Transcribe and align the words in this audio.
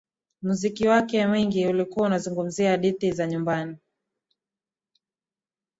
Muziki 0.41 0.87
wake 0.87 1.27
mwingi 1.27 1.67
ulikuwa 1.67 2.07
unazungumzia 2.07 2.71
hadithi 2.71 3.11
za 3.11 3.27
nyumbani 3.27 3.77